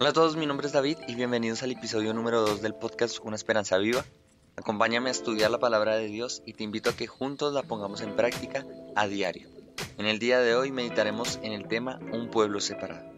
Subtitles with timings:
[0.00, 3.18] Hola a todos, mi nombre es David y bienvenidos al episodio número 2 del podcast
[3.22, 4.02] Una Esperanza Viva.
[4.56, 8.00] Acompáñame a estudiar la palabra de Dios y te invito a que juntos la pongamos
[8.00, 8.64] en práctica
[8.96, 9.50] a diario.
[9.98, 13.12] En el día de hoy meditaremos en el tema Un pueblo separado.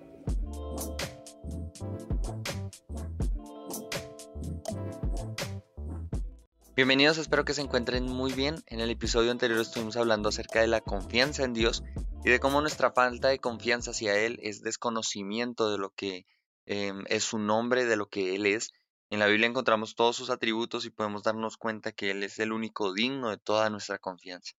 [6.74, 8.56] Bienvenidos, espero que se encuentren muy bien.
[8.66, 11.84] En el episodio anterior estuvimos hablando acerca de la confianza en Dios
[12.24, 16.26] y de cómo nuestra falta de confianza hacia Él es desconocimiento de lo que
[16.66, 18.72] em, es su nombre, de lo que Él es.
[19.10, 22.52] En la Biblia encontramos todos sus atributos y podemos darnos cuenta que Él es el
[22.52, 24.54] único digno de toda nuestra confianza.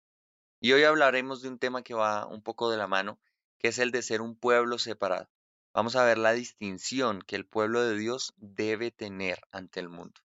[0.61, 3.19] Y hoy hablaremos de un tema que va un poco de la mano,
[3.59, 5.29] que es el de ser un pueblo separado.
[5.75, 10.21] Vamos a ver la distinción que el pueblo de Dios debe tener ante el mundo.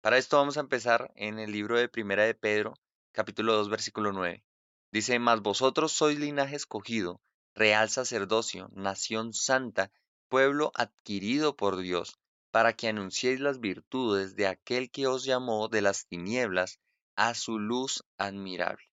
[0.00, 2.74] Para esto vamos a empezar en el libro de Primera de Pedro,
[3.12, 4.42] capítulo 2, versículo 9.
[4.90, 7.20] Dice, mas vosotros sois linaje escogido,
[7.54, 9.90] real sacerdocio, nación santa,
[10.28, 12.18] pueblo adquirido por Dios,
[12.50, 16.80] para que anunciéis las virtudes de aquel que os llamó de las tinieblas
[17.16, 18.84] a su luz admirable.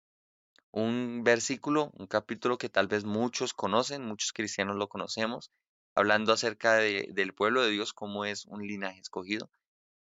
[0.72, 5.52] Un versículo, un capítulo que tal vez muchos conocen, muchos cristianos lo conocemos,
[5.96, 9.50] hablando acerca del pueblo de Dios como es un linaje escogido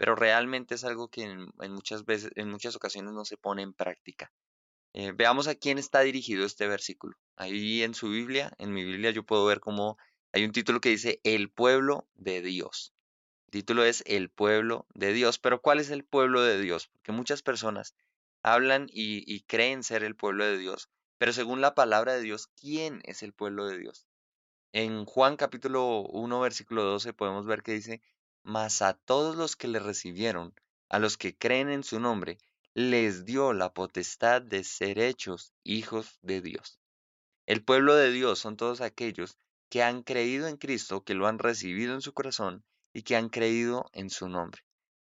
[0.02, 3.72] pero realmente es algo que en, muchas veces, en muchas ocasiones no se pone en
[3.72, 4.32] práctica.
[4.94, 7.16] Eh, veamos a quién está dirigido este versículo.
[7.36, 10.00] Ahí en su Biblia, en mi Biblia yo puedo ver cómo
[10.34, 12.94] hay un título que dice El pueblo de Dios.
[13.48, 16.88] El título es El pueblo de Dios, pero ¿cuál es el pueblo de Dios?
[16.88, 17.96] Porque muchas personas
[18.44, 23.02] hablan y, creen ser el pueblo de Dios, pero según la palabra de Dios, ¿quién
[23.04, 24.08] es el pueblo de Dios?
[24.72, 28.02] En Juan capítulo 1, versículo 12 podemos ver que dice,
[28.42, 30.54] mas a todos los que le recibieron,
[30.88, 32.38] a los que creen en su nombre,
[32.73, 36.80] les dio la potestad de ser hechos hijos de Dios.
[37.45, 39.38] El pueblo de Dios son todos aquellos
[39.72, 43.30] que han creído en Cristo, que lo han recibido en su corazón y que han
[43.30, 44.64] creído en su nombre.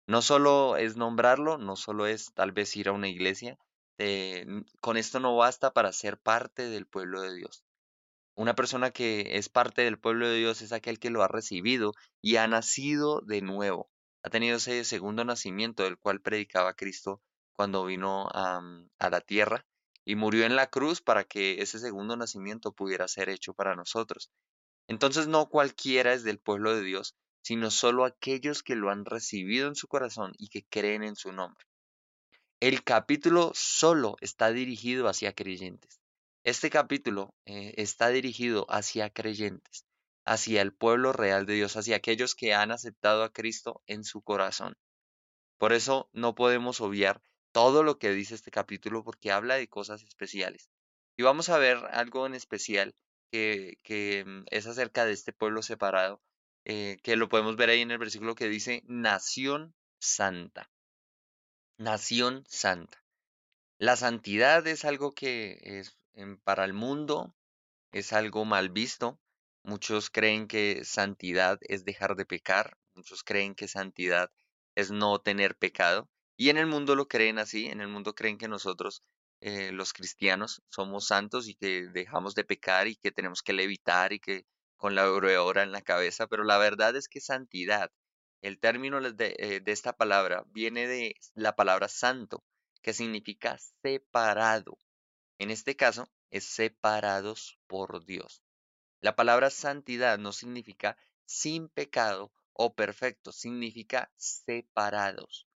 [0.06, 3.58] No solo es nombrarlo, no solo es tal vez ir a una iglesia,
[3.98, 4.46] eh,
[4.80, 7.64] con esto no basta para ser parte del pueblo de Dios.
[8.36, 11.92] Una persona que es parte del pueblo de Dios es aquel que lo ha recibido
[12.20, 13.90] y ha nacido de nuevo.
[14.22, 17.20] Ha tenido ese segundo nacimiento del cual predicaba Cristo
[17.52, 18.62] cuando vino a,
[19.00, 19.66] a la tierra
[20.04, 24.30] y murió en la cruz para que ese segundo nacimiento pudiera ser hecho para nosotros.
[24.88, 29.68] Entonces no cualquiera es del pueblo de Dios, sino solo aquellos que lo han recibido
[29.68, 31.64] en su corazón y que creen en su nombre.
[32.60, 36.00] El capítulo solo está dirigido hacia creyentes.
[36.44, 39.84] Este capítulo eh, está dirigido hacia creyentes,
[40.24, 44.22] hacia el pueblo real de Dios, hacia aquellos que han aceptado a Cristo en su
[44.22, 44.76] corazón.
[45.58, 47.20] Por eso no podemos obviar
[47.52, 50.70] todo lo que dice este capítulo porque habla de cosas especiales.
[51.16, 52.94] Y vamos a ver algo en especial
[53.30, 56.22] que, mm, es acerca de este pueblo separado,
[56.64, 60.70] eh, que lo podemos ver ahí en el versículo que dice nación santa.
[61.78, 63.04] Nación santa.
[63.78, 65.96] La santidad es algo que es
[66.44, 67.34] para el mundo
[67.92, 69.20] es algo mal visto.
[69.62, 74.30] Muchos creen que santidad es dejar de pecar, muchos creen que santidad
[74.74, 76.08] es no tener pecado.
[76.36, 79.02] Y en el mundo lo creen así, en el mundo creen que nosotros,
[79.40, 84.12] eh, los cristianos, somos santos y que dejamos de pecar y que tenemos que levitar
[84.12, 87.92] y que con la aureola en la cabeza, pero la verdad es que santidad,
[88.40, 92.42] el término eh, de esta palabra viene de la palabra santo,
[92.82, 94.76] que significa separado.
[95.38, 98.42] En este caso, es separados por Dios.
[99.00, 105.46] La palabra santidad no significa sin pecado o perfecto, significa separados.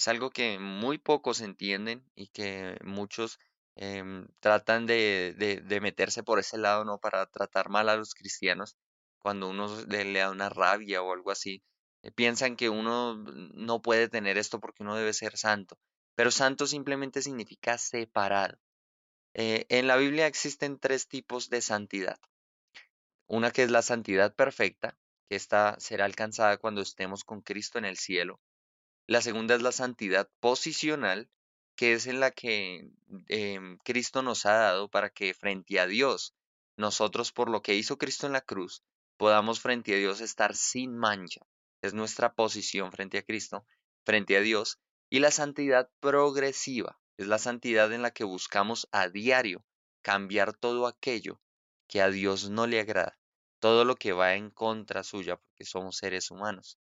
[0.00, 3.38] Es algo que muy pocos entienden y que muchos
[3.76, 6.96] em, tratan de, meterse por ese lado, ¿no?
[6.96, 8.78] Para tratar mal a los cristianos.
[9.18, 11.62] Cuando uno le, da una rabia o algo así,
[12.02, 13.16] eh, piensan que uno
[13.52, 15.78] no puede tener esto porque uno debe ser santo.
[16.14, 18.56] Pero santo simplemente significa separado.
[19.34, 22.18] Eh, en la Biblia existen tres tipos de santidad.
[23.26, 24.96] Una que es la santidad perfecta,
[25.28, 28.40] que esta será alcanzada cuando estemos con Cristo en el cielo.
[29.10, 31.28] La segunda es la santidad posicional,
[31.74, 32.92] que es en la que
[33.26, 36.36] em, Cristo nos ha dado para que frente a Dios,
[36.76, 38.84] nosotros por lo que hizo Cristo en la cruz,
[39.16, 41.44] podamos frente a Dios estar sin mancha.
[41.82, 43.66] Es nuestra posición frente a Cristo,
[44.04, 44.78] frente a Dios.
[45.08, 49.64] Y la santidad progresiva, es la santidad en la que buscamos a diario
[50.02, 51.40] cambiar todo aquello
[51.88, 53.18] que a Dios no le agrada,
[53.58, 56.78] todo lo que va en contra suya, porque somos seres humanos.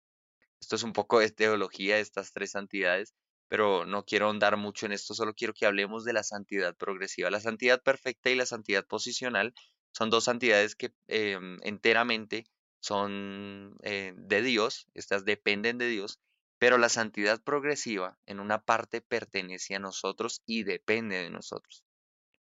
[0.60, 3.14] Esto es un poco de teología de estas tres santidades,
[3.48, 7.30] pero no quiero ahondar mucho en esto, solo quiero que hablemos de la santidad progresiva.
[7.30, 9.54] La santidad perfecta y la santidad posicional
[9.92, 12.44] son dos santidades que em, enteramente
[12.80, 16.20] son eh, de Dios, estas dependen de Dios,
[16.58, 21.84] pero la santidad progresiva en una parte pertenece a nosotros y depende de nosotros.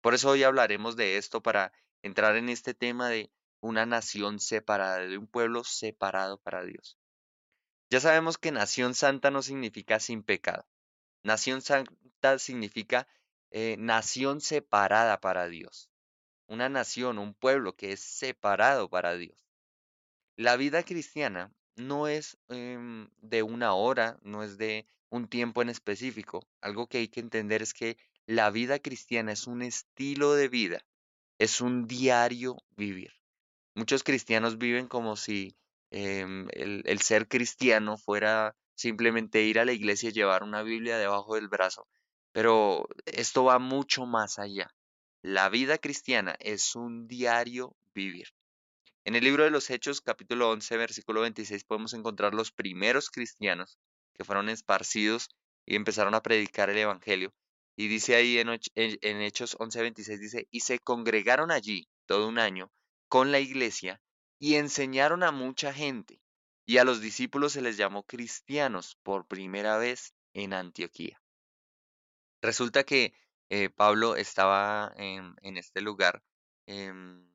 [0.00, 1.72] Por eso hoy hablaremos de esto para
[2.02, 3.30] entrar en este tema de
[3.60, 6.97] una nación separada, de un pueblo separado para Dios.
[7.90, 10.66] Ya sabemos que nación santa no significa sin pecado.
[11.22, 13.08] Nación santa significa
[13.50, 15.90] eh, nación separada para Dios.
[16.46, 19.38] Una nación, un pueblo que es separado para Dios.
[20.36, 25.70] La vida cristiana no es em, de una hora, no es de un tiempo en
[25.70, 26.46] específico.
[26.60, 27.96] Algo que hay que entender es que
[28.26, 30.84] la vida cristiana es un estilo de vida,
[31.38, 33.12] es un diario vivir.
[33.74, 35.56] Muchos cristianos viven como si
[35.90, 41.34] em, el, ser cristiano fuera simplemente ir a la iglesia y llevar una Biblia debajo
[41.34, 41.88] del brazo,
[42.32, 44.70] pero esto va mucho más allá.
[45.22, 48.28] La vida cristiana es un diario vivir.
[49.04, 53.78] En el libro de los Hechos, capítulo 11, versículo 26, podemos encontrar los primeros cristianos
[54.14, 55.28] que fueron esparcidos
[55.66, 57.32] y empezaron a predicar el Evangelio.
[57.76, 62.38] Y dice ahí en, en Hechos 11, 26, dice, y se congregaron allí todo un
[62.38, 62.70] año
[63.08, 64.00] con la iglesia
[64.38, 66.20] y enseñaron a mucha gente.
[66.64, 71.20] Y a los discípulos se les llamó cristianos por primera vez en Antioquía.
[72.42, 73.14] Resulta que
[73.48, 76.22] eh, Pablo estaba en, este lugar
[76.66, 77.26] em,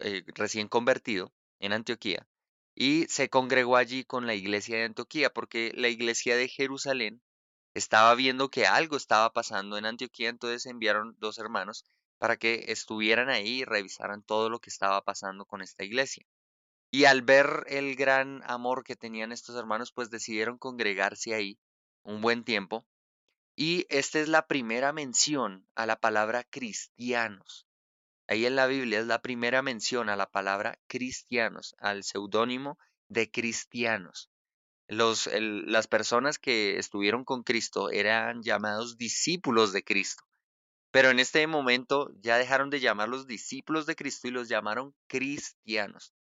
[0.00, 2.26] eh, recién convertido en Antioquía
[2.74, 7.22] y se congregó allí con la iglesia de Antioquía porque la iglesia de Jerusalén
[7.74, 11.86] estaba viendo que algo estaba pasando en Antioquía, entonces enviaron dos hermanos
[12.18, 16.26] para que estuvieran ahí y revisaran todo lo que estaba pasando con esta iglesia.
[16.96, 21.58] Y al ver el gran amor que tenían estos hermanos, pues decidieron congregarse ahí
[22.02, 22.86] un buen tiempo.
[23.54, 27.66] Y esta es la primera mención a la palabra cristianos.
[28.26, 32.78] Ahí en la Biblia es la primera mención a la palabra cristianos, al seudónimo
[33.08, 34.30] de cristianos.
[34.88, 40.24] Las personas que estuvieron con Cristo eran llamados discípulos de Cristo.
[40.92, 46.15] Pero en este momento ya dejaron de llamarlos discípulos de Cristo y los llamaron cristianos.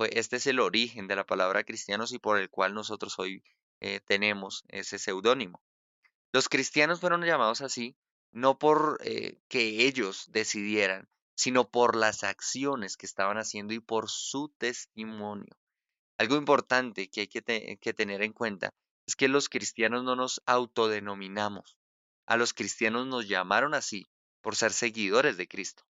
[0.00, 3.44] Pues este es el origen de la palabra cristianos y por el cual nosotros hoy
[3.80, 5.62] eh, tenemos ese seudónimo.
[6.32, 7.98] Los cristianos fueron llamados así
[8.32, 14.08] no por eh, que ellos decidieran, sino por las acciones que estaban haciendo y por
[14.08, 15.54] su testimonio.
[16.16, 17.28] Algo importante que hay
[17.76, 18.72] que, tener en cuenta
[19.06, 21.76] es que los cristianos no nos autodenominamos.
[22.24, 24.08] A los cristianos nos llamaron así
[24.40, 25.84] por ser seguidores de Cristo.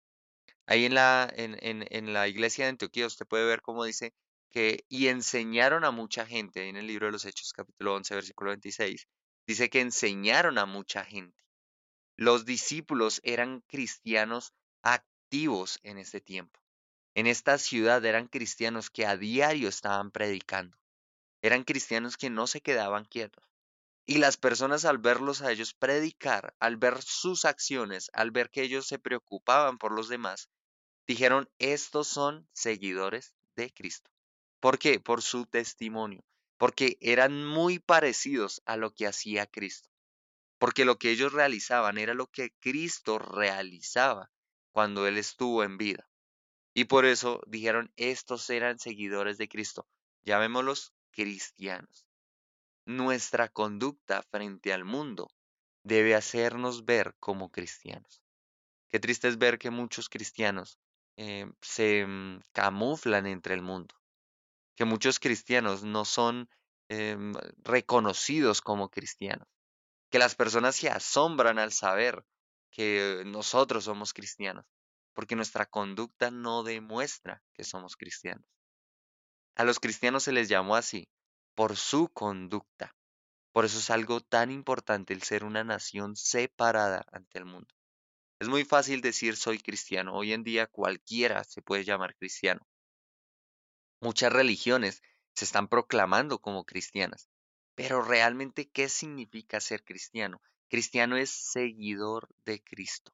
[0.68, 4.14] Ahí en la, en, la iglesia de Antioquía usted puede ver cómo dice
[4.52, 8.52] que y enseñaron a mucha gente, en el libro de los Hechos capítulo 11 versículo
[8.52, 9.08] 26,
[9.48, 11.44] dice que enseñaron a mucha gente.
[12.16, 14.54] Los discípulos eran cristianos
[15.84, 16.60] en este tiempo.
[17.16, 20.78] En esta ciudad eran cristianos que a diario estaban predicando.
[21.42, 23.44] Eran cristianos que no se quedaban quietos.
[24.06, 28.62] Y las personas al verlos a ellos predicar, al ver sus acciones, al ver que
[28.62, 30.50] ellos se preocupaban por los demás,
[31.08, 34.12] dijeron, estos son seguidores de Cristo.
[34.60, 35.00] ¿Por qué?
[35.00, 36.24] Por su testimonio.
[36.58, 39.90] Porque eran muy parecidos a lo que hacía Cristo.
[40.60, 44.32] Porque lo que ellos realizaban era lo que Cristo realizaba
[44.72, 46.10] cuando Él estuvo en vida.
[46.74, 49.88] Y por eso dijeron, estos eran seguidores de Cristo.
[50.26, 52.06] Llamémoslos cristianos.
[52.86, 55.30] Nuestra conducta frente al mundo
[55.84, 58.22] debe hacernos ver como cristianos.
[58.90, 60.80] Qué triste es ver que muchos cristianos
[61.18, 63.96] eh, se mm, camuflan entre el mundo,
[64.76, 66.50] que muchos cristianos no son
[66.90, 67.34] em,
[67.64, 69.48] reconocidos como cristianos,
[70.10, 72.24] que las personas se asombran al saber
[72.72, 74.66] que nosotros somos cristianos,
[75.14, 78.46] porque nuestra conducta no demuestra que somos cristianos.
[79.56, 81.10] A los cristianos se les llamó así
[81.56, 82.96] por su conducta.
[83.52, 87.74] Por eso es algo tan importante el ser una nación separada ante el mundo.
[88.40, 90.14] Es muy fácil decir soy cristiano.
[90.14, 92.68] Hoy en día cualquiera se puede llamar cristiano.
[94.00, 95.02] Muchas religiones
[95.34, 97.30] se están proclamando como cristianas.
[97.74, 100.42] Pero realmente, ¿qué significa ser cristiano?
[100.70, 103.12] Cristiano es seguidor de Cristo.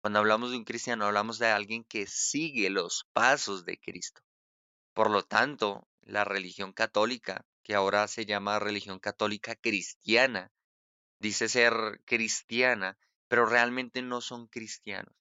[0.00, 4.22] Cuando hablamos de un cristiano, hablamos de alguien que sigue los pasos de Cristo.
[4.92, 10.52] Por lo tanto, la religión católica, que ahora se llama religión católica cristiana,
[11.18, 12.98] dice ser cristiana,
[13.34, 15.12] pero realmente no son cristianos.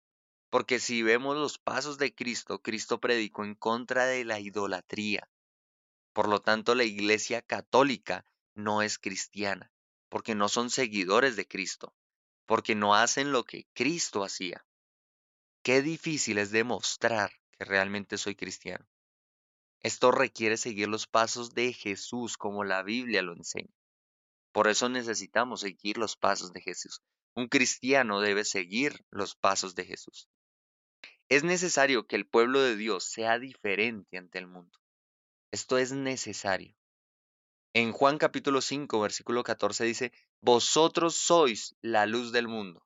[0.51, 5.27] Porque si vemos los pasos de Cristo, Cristo predicó en contra de la idolatría.
[6.13, 9.71] Por lo tanto, la iglesia católica no es cristiana
[10.09, 11.95] porque no son seguidores de Cristo,
[12.45, 14.63] porque no hacen lo que Cristo hacía.
[15.63, 18.85] Qué difícil es demostrar que realmente soy cristiano.
[19.79, 23.73] Esto requiere seguir los pasos de Jesús como la Biblia lo enseña.
[24.51, 27.01] Por eso necesitamos seguir los pasos de Jesús.
[27.35, 30.29] Un cristiano debe seguir los pasos de Jesús.
[31.29, 34.79] Es necesario que el pueblo de Dios sea diferente ante el mundo.
[35.51, 36.75] Esto es necesario.
[37.73, 42.85] En Juan capítulo 5, versículo 14 dice, Vosotros sois la luz del mundo.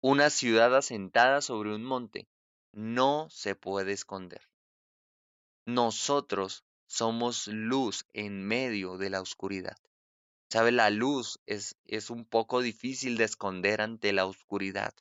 [0.00, 2.28] Una ciudad asentada sobre un monte
[2.72, 4.48] no se puede esconder.
[5.66, 9.76] Nosotros somos luz en medio de la oscuridad.
[10.52, 10.70] ¿Sabe?
[10.70, 14.92] La luz es, es un poco difícil de esconder ante la oscuridad.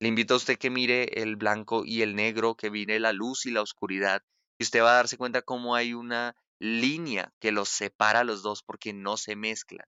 [0.00, 3.46] Le invito a usted que mire el blanco y el negro, que mire la luz
[3.46, 4.24] y la oscuridad,
[4.58, 8.42] y usted va a darse cuenta cómo hay una línea que los separa a los
[8.42, 9.86] dos porque no se mezclan.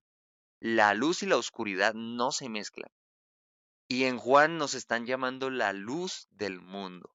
[0.60, 2.92] La luz y la oscuridad no se mezclan.
[3.88, 7.12] Y en Juan nos están llamando la luz del mundo.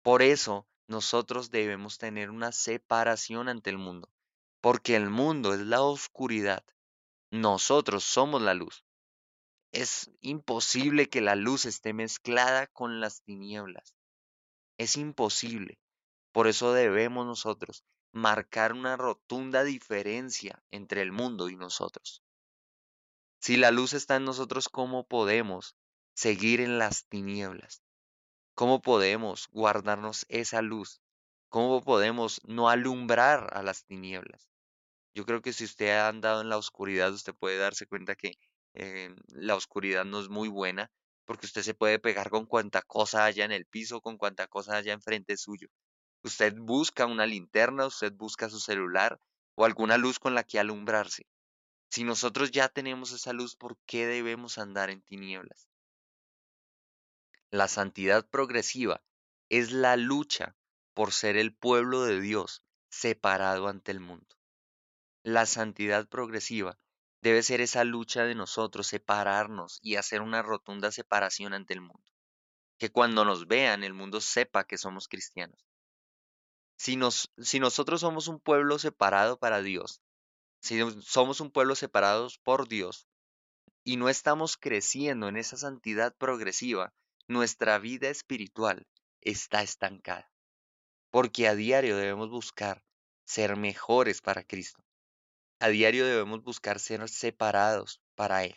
[0.00, 4.08] Por eso nosotros debemos tener una separación ante el mundo,
[4.62, 6.64] porque el mundo es la oscuridad.
[7.30, 8.84] Nosotros somos la luz.
[9.72, 13.94] Es imposible que la luz esté mezclada con las tinieblas.
[14.78, 15.78] Es imposible.
[16.32, 22.22] Por eso debemos nosotros marcar una rotunda diferencia entre el mundo y nosotros.
[23.40, 25.76] Si la luz está en nosotros, ¿cómo podemos
[26.14, 27.82] seguir en las tinieblas?
[28.54, 31.02] ¿Cómo podemos guardarnos esa luz?
[31.50, 34.48] ¿Cómo podemos no alumbrar a las tinieblas?
[35.16, 38.32] Yo creo que si usted ha andado en la oscuridad, usted puede darse cuenta que
[38.74, 40.90] eh, la oscuridad no es muy buena,
[41.24, 44.76] porque usted se puede pegar con cuanta cosa haya en el piso, con cuanta cosa
[44.76, 45.68] haya enfrente suyo.
[46.22, 49.18] Usted busca una linterna, usted busca su celular
[49.54, 51.26] o alguna luz con la que alumbrarse.
[51.88, 55.66] Si nosotros ya tenemos esa luz, ¿por qué debemos andar en tinieblas?
[57.50, 59.02] La santidad progresiva
[59.48, 60.56] es la lucha
[60.92, 64.35] por ser el pueblo de Dios separado ante el mundo.
[65.26, 66.78] La santidad progresiva
[67.20, 72.12] debe ser esa lucha de nosotros, separarnos y hacer una rotunda separación ante el mundo.
[72.78, 75.66] Que cuando nos vean el mundo sepa que somos cristianos.
[76.76, 80.00] Si, nosotros somos un pueblo separado para Dios,
[80.60, 83.08] si somos un pueblo separados por Dios
[83.82, 86.94] y no estamos creciendo en esa santidad progresiva,
[87.26, 88.86] nuestra vida espiritual
[89.22, 90.30] está estancada.
[91.10, 92.84] Porque a diario debemos buscar
[93.24, 94.85] ser mejores para Cristo.
[95.58, 98.56] A diario debemos buscar ser separados para Él.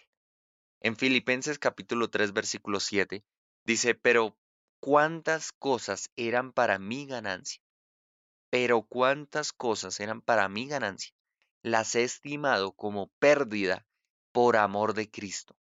[0.82, 3.24] En Filipenses capítulo 3 versículo 7
[3.64, 4.38] dice, pero
[4.80, 7.62] cuántas cosas eran para mi ganancia
[8.50, 11.14] pero cuántas cosas eran para mi ganancia,
[11.62, 13.86] las he estimado como pérdida
[14.32, 15.56] por amor de Cristo.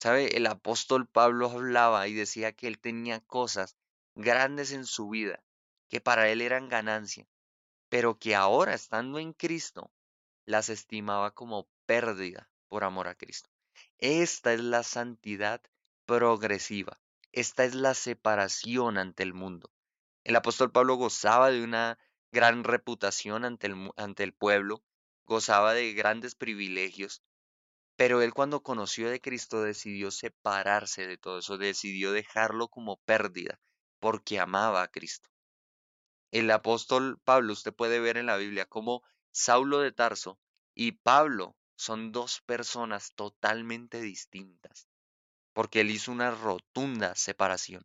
[0.00, 0.36] ¿Sabe?
[0.36, 3.76] El apóstol Pablo hablaba y decía que él tenía cosas
[4.14, 5.42] grandes en su vida
[5.88, 7.28] que para él eran ganancia,
[7.88, 9.92] pero que ahora estando en Cristo
[10.44, 13.50] las estimaba como pérdida por amor a Cristo.
[13.98, 15.62] Esta es la santidad
[16.06, 17.00] progresiva.
[17.32, 19.70] Esta es la separación ante el mundo.
[20.24, 21.98] El apóstol Pablo gozaba de una
[22.30, 24.82] gran reputación ante el, ante el pueblo,
[25.24, 27.22] gozaba de grandes privilegios,
[27.96, 33.60] pero él cuando conoció de Cristo decidió separarse de todo eso, decidió dejarlo como pérdida,
[34.00, 35.28] porque amaba a Cristo.
[36.30, 39.02] El apóstol Pablo, usted puede ver en la Biblia cómo
[39.32, 40.38] Saulo de Tarso
[40.74, 44.88] y Pablo son dos personas totalmente distintas,
[45.52, 47.84] porque él hizo una rotunda separación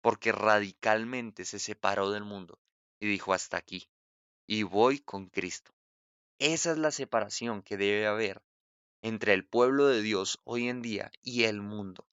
[0.00, 2.58] porque radicalmente se separó del mundo
[3.00, 3.88] y dijo hasta aquí,
[4.46, 5.72] y voy con Cristo.
[6.38, 8.42] Esa es la separación que debe haber
[9.02, 12.06] entre el pueblo de Dios hoy en día y el mundo.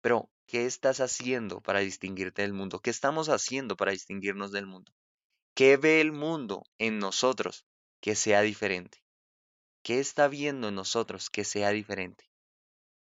[0.00, 2.80] Pero, ¿qué estás haciendo para distinguirte del mundo?
[2.80, 4.92] ¿Qué estamos haciendo para distinguirnos del mundo?
[5.58, 7.66] ¿Qué ve el mundo en nosotros
[8.00, 9.02] que sea diferente?
[9.82, 12.30] ¿Qué está viendo en nosotros que sea diferente?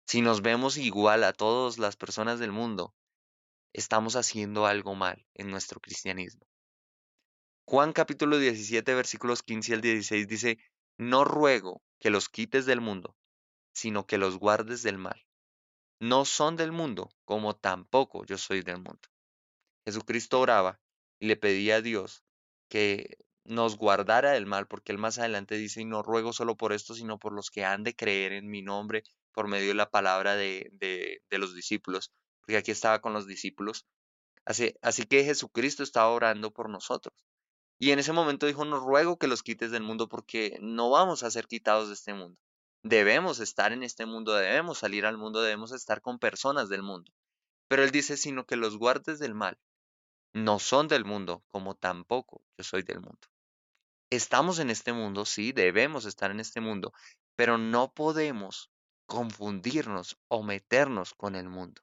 [0.05, 2.93] Si nos vemos igual a todas las personas del mundo,
[3.73, 6.45] estamos haciendo algo mal en nuestro cristianismo.
[7.65, 10.59] Juan capítulo 17 versículos 15 al 16 dice,
[10.99, 13.17] no ruego que los quites del mundo,
[13.73, 15.25] sino que los guardes del mal.
[15.99, 19.09] No son del mundo, como tampoco yo soy del mundo.
[19.87, 20.79] Jesucristo oraba
[21.17, 22.23] y le pedía a Dios
[22.73, 26.73] que nos guardara del mal, porque él más adelante dice, y no ruego solo por
[26.73, 29.91] esto, sino por los que han de creer en mi nombre por medio de la
[29.91, 32.11] palabra de, de, los discípulos
[32.41, 33.85] porque aquí estaba con los discípulos.
[34.43, 37.15] Así, así que Jesucristo estaba orando por nosotros.
[37.79, 41.23] Y en ese momento dijo, no ruego que los quites del mundo porque no vamos
[41.23, 42.37] a ser quitados de este mundo.
[42.83, 47.13] Debemos estar en este mundo, debemos salir al mundo, debemos estar con personas del mundo.
[47.69, 49.57] Pero él dice, sino que los guardes del mal.
[50.33, 53.27] No son del mundo, como tampoco yo soy del mundo.
[54.09, 56.93] Estamos en este mundo, sí, debemos estar en este mundo,
[57.35, 58.69] pero no podemos
[59.05, 61.81] confundirnos o meternos con el mundo.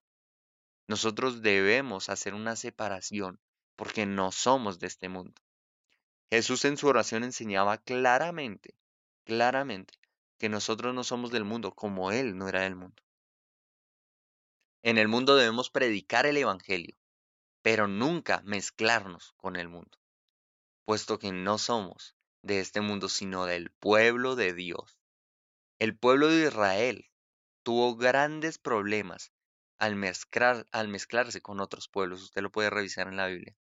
[0.88, 3.40] Nosotros debemos hacer una separación
[3.76, 5.40] porque no somos de este mundo.
[6.30, 8.75] Jesús en su oración enseñaba claramente,
[9.25, 9.95] claramente,
[10.38, 13.02] que nosotros no somos del mundo como Él no era del mundo.
[14.83, 16.97] En el mundo debemos predicar el Evangelio,
[17.62, 19.99] pero nunca mezclarnos con el mundo,
[20.85, 24.99] puesto que no somos de este mundo, sino del pueblo de Dios.
[25.79, 27.11] El pueblo de Israel
[27.62, 29.33] tuvo grandes problemas
[29.79, 32.23] al, mezclar, al mezclarse con otros pueblos.
[32.23, 33.57] Usted lo puede revisar en la Biblia.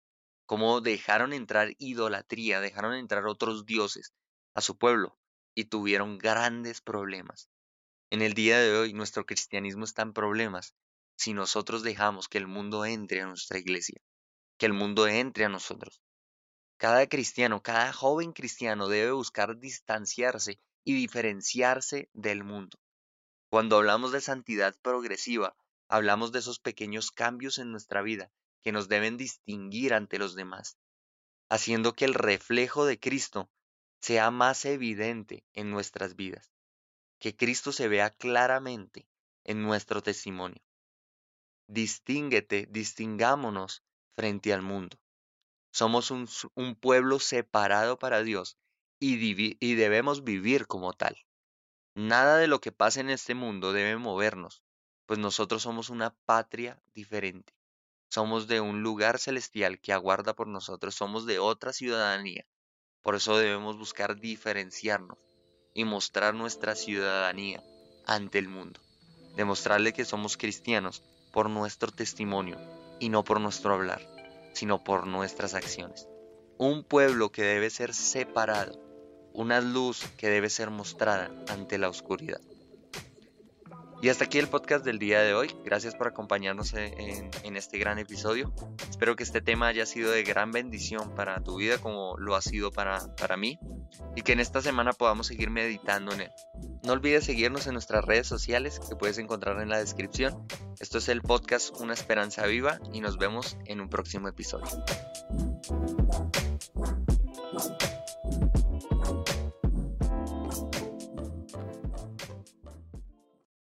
[0.46, 4.12] Cómo dejaron entrar idolatría, dejaron entrar otros dioses
[4.54, 5.18] a su pueblo
[5.54, 7.48] y tuvieron grandes problemas.
[8.10, 10.74] En el día de hoy nuestro cristianismo está en problemas
[11.18, 14.00] si nosotros dejamos que el mundo entre a nuestra iglesia,
[14.56, 16.00] que el mundo entre a nosotros.
[16.76, 22.78] Cada cristiano, cada joven cristiano debe buscar distanciarse y diferenciarse del mundo.
[23.50, 25.56] Cuando hablamos de santidad progresiva,
[25.88, 28.30] hablamos de esos pequeños cambios en nuestra vida
[28.62, 30.78] que nos deben distinguir ante los demás,
[31.48, 33.50] haciendo que el reflejo de Cristo
[34.00, 36.52] sea más evidente en nuestras vidas,
[37.18, 39.08] que Cristo se vea claramente
[39.42, 40.62] en nuestro testimonio
[41.68, 43.84] distínguete, distingámonos
[44.16, 44.98] frente al mundo.
[45.70, 46.26] Somos un,
[46.74, 48.58] pueblo separado para Dios
[48.98, 51.16] y, y debemos vivir como tal.
[51.94, 54.62] Nada de lo que pasa en este mundo debe movernos,
[55.06, 57.54] pues nosotros somos una patria diferente.
[58.10, 62.46] Somos de un lugar celestial que aguarda por nosotros, somos de otra ciudadanía.
[63.02, 65.18] Por eso debemos buscar diferenciarnos
[65.74, 67.62] y mostrar nuestra ciudadanía
[68.06, 68.80] ante el mundo.
[69.36, 72.58] Demostrarle que somos cristianos por nuestro testimonio
[72.98, 74.00] y no por nuestro hablar,
[74.52, 76.08] sino por nuestras acciones.
[76.58, 78.78] Un pueblo que debe ser separado,
[79.32, 82.40] una luz que debe ser mostrada ante la oscuridad.
[84.00, 85.50] Y hasta aquí el podcast del día de hoy.
[85.64, 88.54] Gracias por acompañarnos en, este gran episodio.
[88.88, 92.40] Espero que este tema haya sido de gran bendición para tu vida como lo ha
[92.40, 93.58] sido para, para mí
[94.14, 96.30] y que en esta semana podamos seguir meditando en él.
[96.84, 100.46] No olvides seguirnos en nuestras redes sociales que puedes encontrar en la descripción.
[100.78, 104.68] Esto es el podcast Una Esperanza Viva y nos vemos en un próximo episodio.